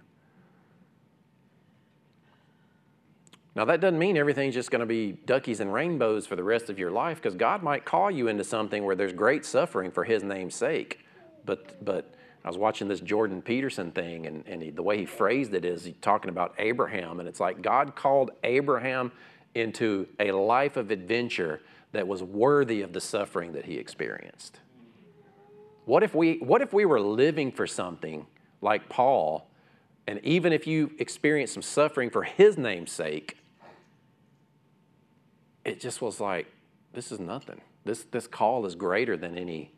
[3.55, 6.69] Now, that doesn't mean everything's just going to be duckies and rainbows for the rest
[6.69, 10.05] of your life because God might call you into something where there's great suffering for
[10.05, 10.99] His name's sake.
[11.43, 15.05] But, but I was watching this Jordan Peterson thing, and, and he, the way he
[15.05, 19.11] phrased it is he's talking about Abraham, and it's like God called Abraham
[19.55, 24.59] into a life of adventure that was worthy of the suffering that he experienced.
[25.85, 28.27] What if we, what if we were living for something
[28.61, 29.49] like Paul,
[30.07, 33.37] and even if you experience some suffering for his name's sake,
[35.65, 36.47] it just was like,
[36.93, 37.61] this is nothing.
[37.85, 39.71] This, this call is greater than any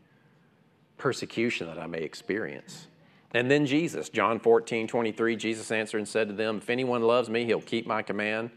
[1.02, 2.88] persecution that I may experience.
[3.34, 7.28] And then Jesus, John 14, 23, Jesus answered and said to them, If anyone loves
[7.28, 8.52] me, he'll keep my command.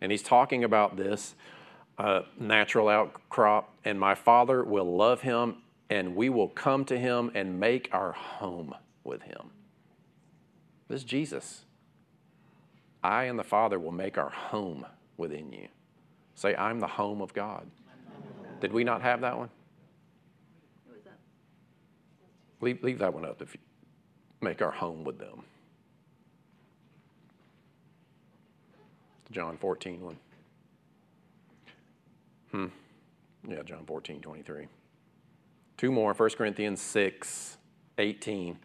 [0.00, 1.36] And he's talking about this
[1.96, 7.30] uh, natural outcrop, and my Father will love him, and we will come to him
[7.32, 9.50] and make our home with him.
[10.88, 11.64] This is Jesus.
[13.04, 14.84] I and the Father will make our home
[15.16, 15.68] within you.
[16.34, 17.66] Say, I'm the home of God.
[18.60, 19.50] Did we not have that one?
[22.64, 23.60] Leave, leave that one up if you
[24.40, 25.42] make our home with them.
[29.30, 30.16] John 14 one.
[32.50, 32.66] Hmm.
[33.46, 34.66] Yeah, John 14, 23.
[35.76, 37.58] Two more, 1 Corinthians 6,
[37.98, 38.58] 18.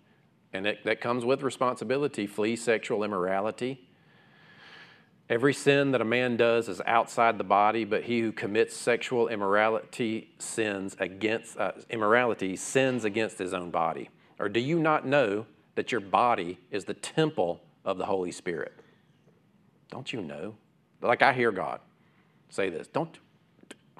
[0.53, 2.25] And that, that comes with responsibility.
[2.25, 3.88] Flee sexual immorality.
[5.29, 9.27] Every sin that a man does is outside the body, but he who commits sexual
[9.27, 14.09] immorality sins against uh, immorality sins against his own body.
[14.39, 18.73] Or do you not know that your body is the temple of the Holy Spirit?
[19.91, 20.55] Don't you know?
[21.01, 21.79] Like I hear God
[22.49, 22.87] say this.
[22.87, 23.19] Don't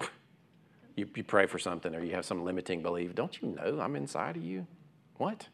[0.96, 3.14] you, you pray for something or you have some limiting belief.
[3.14, 4.66] Don't you know I'm inside of you?
[5.16, 5.46] What?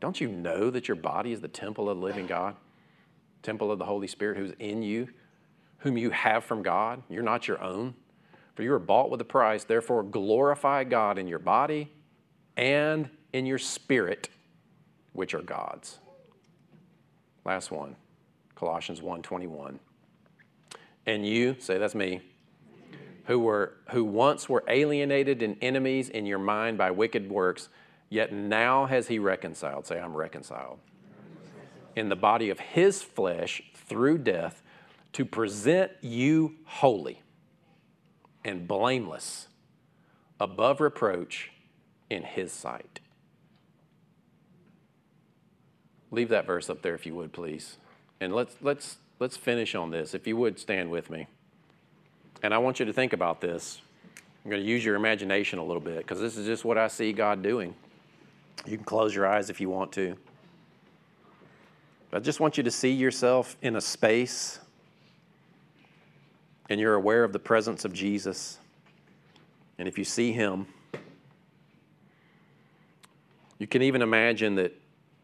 [0.00, 2.56] Don't you know that your body is the temple of the living God?
[3.42, 5.08] Temple of the Holy Spirit who's in you,
[5.78, 7.02] whom you have from God.
[7.08, 7.94] You're not your own.
[8.54, 9.64] For you are bought with a price.
[9.64, 11.92] Therefore, glorify God in your body
[12.56, 14.28] and in your spirit,
[15.12, 15.98] which are God's.
[17.44, 17.96] Last one,
[18.54, 19.78] Colossians 1:21.
[21.06, 22.20] And you, say that's me,
[23.24, 27.68] who were who once were alienated and enemies in your mind by wicked works,
[28.10, 29.86] yet now has he reconciled.
[29.86, 30.78] Say, I'm reconciled
[31.96, 34.62] in the body of his flesh through death
[35.12, 37.22] to present you holy
[38.44, 39.48] and blameless
[40.40, 41.50] above reproach
[42.10, 43.00] in his sight.
[46.10, 47.78] Leave that verse up there if you would please.
[48.20, 50.14] And let's let's let's finish on this.
[50.14, 51.26] If you would stand with me.
[52.42, 53.80] And I want you to think about this.
[54.44, 56.88] I'm going to use your imagination a little bit because this is just what I
[56.88, 57.74] see God doing.
[58.66, 60.16] You can close your eyes if you want to.
[62.14, 64.60] I just want you to see yourself in a space
[66.68, 68.58] and you're aware of the presence of Jesus.
[69.78, 70.66] And if you see him,
[73.58, 74.78] you can even imagine that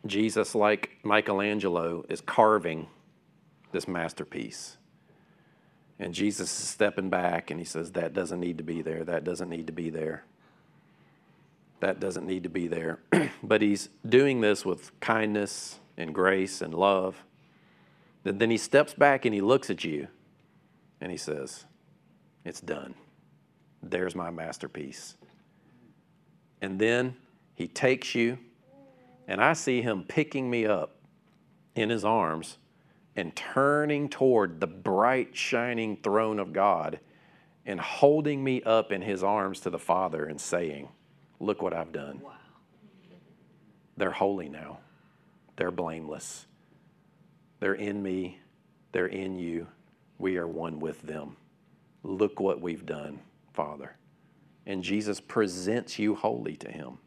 [0.06, 2.86] Jesus, like Michelangelo, is carving
[3.70, 4.78] this masterpiece.
[5.98, 9.04] And Jesus is stepping back and he says, That doesn't need to be there.
[9.04, 10.24] That doesn't need to be there.
[11.80, 13.00] That doesn't need to be there.
[13.42, 17.22] but he's doing this with kindness and grace and love.
[18.24, 20.08] Then he steps back and he looks at you
[21.00, 21.66] and he says,
[22.44, 22.94] It's done.
[23.82, 25.16] There's my masterpiece.
[26.60, 27.16] And then
[27.54, 28.38] he takes you,
[29.28, 30.96] and I see him picking me up
[31.74, 32.58] in his arms
[33.14, 37.00] and turning toward the bright, shining throne of God
[37.64, 40.88] and holding me up in his arms to the Father and saying,
[41.40, 42.20] Look what I've done.
[42.20, 42.32] Wow.
[43.96, 44.78] They're holy now,
[45.58, 46.46] they're blameless.
[47.60, 48.38] They're in me,
[48.92, 49.66] they're in you.
[50.18, 51.36] We are one with them.
[52.04, 53.18] Look what we've done,
[53.52, 53.96] Father.
[54.66, 56.98] And Jesus presents you wholly to Him.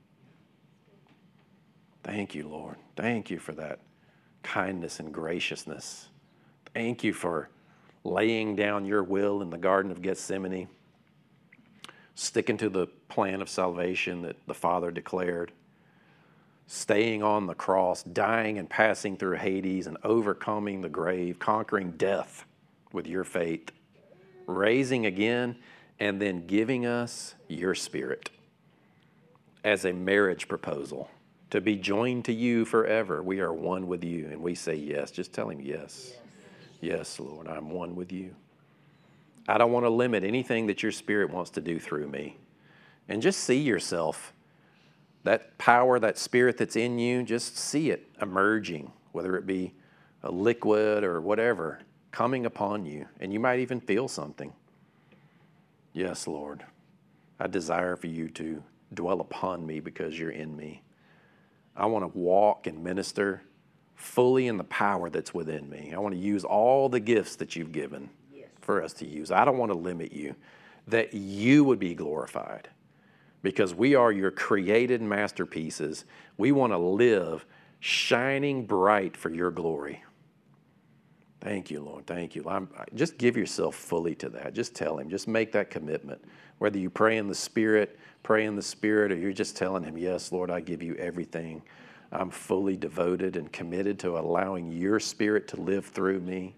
[2.03, 2.75] Thank you, Lord.
[2.97, 3.79] Thank you for that
[4.43, 6.09] kindness and graciousness.
[6.73, 7.49] Thank you for
[8.03, 10.67] laying down your will in the Garden of Gethsemane,
[12.15, 15.53] sticking to the plan of salvation that the Father declared,
[16.73, 22.45] staying on the cross, dying and passing through Hades and overcoming the grave, conquering death
[22.93, 23.71] with your faith,
[24.47, 25.57] raising again,
[25.99, 28.29] and then giving us your spirit
[29.65, 31.11] as a marriage proposal
[31.49, 33.21] to be joined to you forever.
[33.21, 35.11] We are one with you, and we say yes.
[35.11, 36.13] Just tell him yes.
[36.79, 38.33] Yes, yes Lord, I'm one with you.
[39.45, 42.37] I don't want to limit anything that your spirit wants to do through me.
[43.09, 44.31] And just see yourself,
[45.23, 49.73] that power, that spirit that's in you, just see it emerging, whether it be
[50.23, 51.79] a liquid or whatever,
[52.11, 53.07] coming upon you.
[53.19, 54.51] And you might even feel something.
[55.93, 56.63] Yes, Lord,
[57.39, 58.63] I desire for you to
[58.93, 60.81] dwell upon me because you're in me.
[61.75, 63.43] I want to walk and minister
[63.95, 65.93] fully in the power that's within me.
[65.95, 68.47] I want to use all the gifts that you've given yes.
[68.59, 69.31] for us to use.
[69.31, 70.35] I don't want to limit you,
[70.87, 72.67] that you would be glorified
[73.41, 76.05] because we are your created masterpieces.
[76.37, 77.45] We want to live
[77.79, 80.03] shining bright for your glory.
[81.41, 82.05] Thank you, Lord.
[82.05, 82.45] Thank you.
[82.47, 84.53] I'm, just give yourself fully to that.
[84.53, 85.09] Just tell Him.
[85.09, 86.23] Just make that commitment.
[86.59, 89.97] Whether you pray in the Spirit, pray in the Spirit, or you're just telling Him,
[89.97, 91.63] Yes, Lord, I give you everything.
[92.11, 96.55] I'm fully devoted and committed to allowing your Spirit to live through me.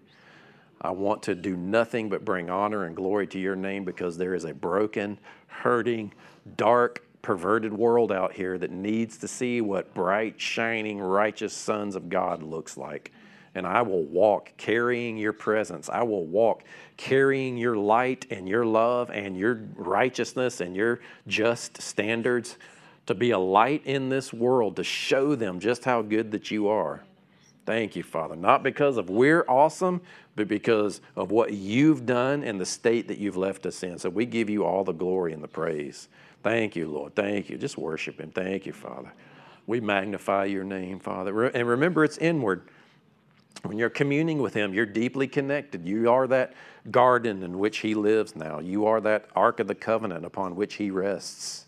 [0.84, 4.34] I want to do nothing but bring honor and glory to your name because there
[4.34, 6.12] is a broken, hurting,
[6.56, 12.10] dark, perverted world out here that needs to see what bright, shining, righteous sons of
[12.10, 13.10] God looks like
[13.54, 15.88] and I will walk carrying your presence.
[15.88, 16.64] I will walk
[16.96, 22.58] carrying your light and your love and your righteousness and your just standards
[23.06, 26.68] to be a light in this world to show them just how good that you
[26.68, 27.04] are.
[27.66, 28.36] Thank you, Father.
[28.36, 30.02] Not because of we're awesome,
[30.36, 33.98] but because of what you've done and the state that you've left us in.
[33.98, 36.08] So we give you all the glory and the praise.
[36.42, 37.14] Thank you, Lord.
[37.14, 37.56] Thank you.
[37.56, 38.30] Just worship Him.
[38.30, 39.12] Thank you, Father.
[39.66, 41.46] We magnify your name, Father.
[41.46, 42.68] And remember, it's inward.
[43.62, 45.86] When you're communing with Him, you're deeply connected.
[45.86, 46.52] You are that
[46.90, 48.58] garden in which He lives now.
[48.58, 51.63] You are that Ark of the Covenant upon which He rests.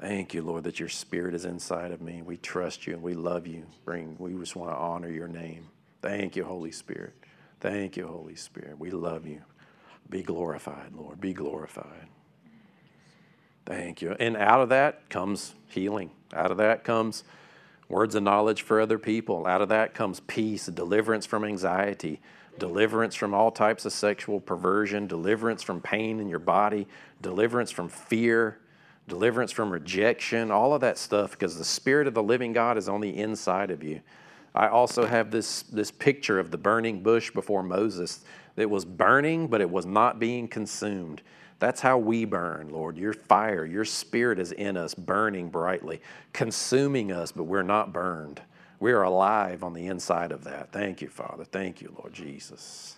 [0.00, 2.22] Thank you, Lord, that your Spirit is inside of me.
[2.22, 3.64] We trust you and we love you.
[3.84, 5.68] Bring, we just want to honor your name.
[6.02, 7.14] Thank you, Holy Spirit.
[7.60, 8.78] Thank you, Holy Spirit.
[8.78, 9.40] We love you.
[10.10, 11.20] Be glorified, Lord.
[11.20, 12.08] Be glorified.
[13.64, 14.14] Thank you.
[14.20, 16.10] And out of that comes healing.
[16.34, 17.24] Out of that comes
[17.88, 19.46] words of knowledge for other people.
[19.46, 22.20] Out of that comes peace, deliverance from anxiety,
[22.58, 26.86] deliverance from all types of sexual perversion, deliverance from pain in your body,
[27.22, 28.58] deliverance from fear,
[29.08, 32.88] deliverance from rejection, all of that stuff, because the Spirit of the living God is
[32.88, 34.00] on the inside of you.
[34.54, 38.24] I also have this, this picture of the burning bush before Moses
[38.56, 41.22] that was burning, but it was not being consumed.
[41.58, 42.96] That's how we burn, Lord.
[42.96, 46.00] Your fire, your spirit is in us, burning brightly,
[46.32, 48.40] consuming us, but we're not burned.
[48.80, 50.72] We are alive on the inside of that.
[50.72, 51.44] Thank you, Father.
[51.44, 52.96] Thank you, Lord Jesus.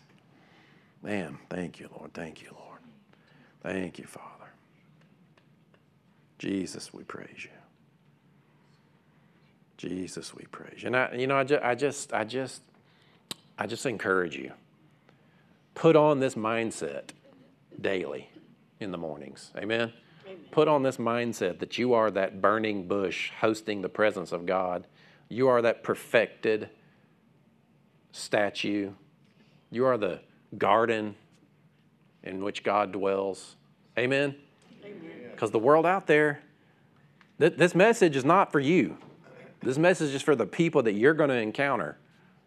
[1.02, 2.12] Man, thank you, Lord.
[2.12, 2.80] Thank you, Lord.
[3.62, 4.35] Thank you, Father.
[6.38, 7.50] Jesus, we praise you.
[9.76, 10.88] Jesus, we praise you.
[10.88, 12.62] And I, you know, I just, I just, I just,
[13.58, 14.52] I just encourage you.
[15.74, 17.10] Put on this mindset
[17.80, 18.30] daily
[18.80, 19.50] in the mornings.
[19.56, 19.92] Amen?
[20.26, 20.38] Amen?
[20.50, 24.86] Put on this mindset that you are that burning bush hosting the presence of God.
[25.28, 26.70] You are that perfected
[28.12, 28.92] statue.
[29.70, 30.20] You are the
[30.56, 31.16] garden
[32.22, 33.56] in which God dwells.
[33.98, 34.36] Amen?
[34.84, 35.15] Amen.
[35.36, 36.40] Because the world out there,
[37.38, 38.96] th- this message is not for you.
[39.62, 41.98] This message is for the people that you're going to encounter,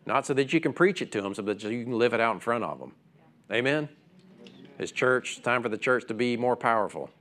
[0.08, 2.20] not so that you can preach it to them, so that you can live it
[2.20, 2.96] out in front of them.
[3.52, 3.90] Amen?
[4.80, 7.12] It's church, it's time for the church to be more powerful.